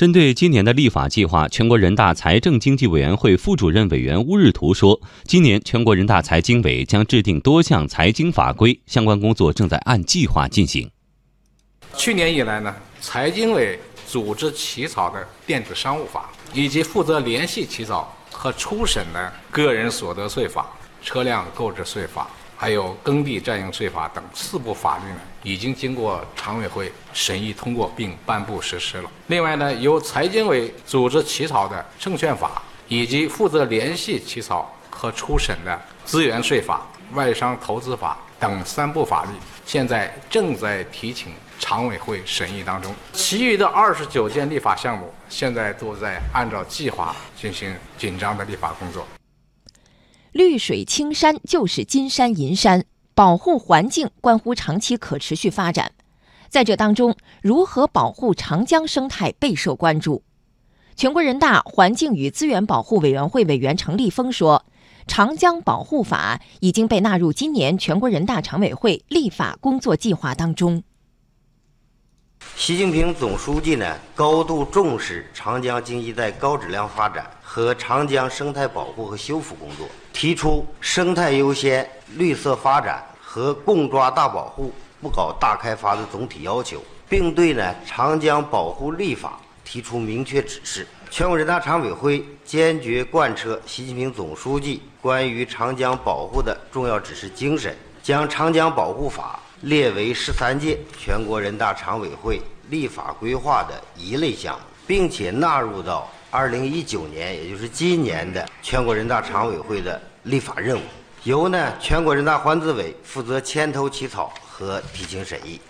[0.00, 10.90] 针对今年的立法计划，全国人大财政经济委员会副主任委员乌日图说，今年全国人大财经委将制定多项财经法规，相关工作正在按计划进行。
[11.98, 20.66] 去年以来呢，财经委组织起草的电子商务法，以及负责联系起草和初审的个人所得税法、
[21.02, 22.26] 车辆购置税法。
[22.60, 29.10] 还有耕地占用税法等四部法律呢，已经经过常委会审议通过并颁布实施了。
[29.28, 39.30] 另外呢，由财经委组织起草的证券法，以及负责联系起草和初审的资源税法、外商投资法等三部法律，
[39.64, 42.94] 现在正在提请常委会审议当中。
[43.14, 49.06] 其余的二十九件立法项目，现在都在按照计划进行紧张的立法工作。
[50.32, 52.84] 绿水青山就是金山银山，
[53.14, 55.92] 保护环境关乎长期可持续发展。
[56.48, 60.22] 在这当中，如何保护长江生态备受关注。
[60.94, 64.64] 全国人大环境与资源保护委员会委员程立峰说
[65.08, 70.82] ：“长江保护法已经被纳入今年全国人大常委会立法工作计划当中。”
[72.70, 79.88] 习近平总书记呢，高度重视长江经济带高质量发展和长江生态保护和修复工作。
[80.12, 81.84] 提出生态优先、
[82.16, 90.86] 绿色发展和共抓大保护、不搞大开发的总体要求，并对呢长江保护立法提出明确指示。
[91.10, 106.10] 全国人大常委会坚决贯彻习近平总书记关于长江保护的重要指示精神，将长江保护法列为十三届全国人大常委会立法规划的一类项目，并且纳入到。
[106.32, 110.82] 二零一九年，也就是今年的全国人大常委会的立法任务，
[111.24, 115.60] 由呢全国人大环资委负责牵头起草和提请审议。